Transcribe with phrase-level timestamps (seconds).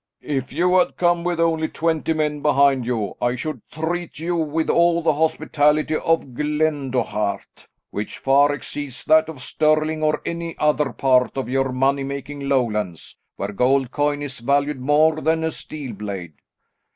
[0.23, 4.67] "If you had come with only twenty men behind you, I should treat you with
[4.67, 11.37] all the hospitality of Glendochart, which far exceeds that of Stirling or any other part
[11.37, 16.33] of your money making Lowlands, where gold coin is valued more than a steel blade."